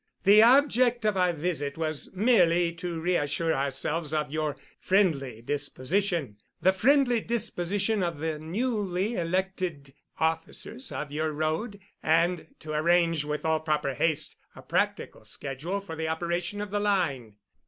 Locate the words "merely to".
2.15-2.99